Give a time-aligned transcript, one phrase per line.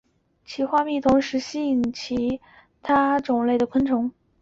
[0.43, 2.41] 其花蜜同时吸引其
[2.81, 4.11] 他种类的昆虫。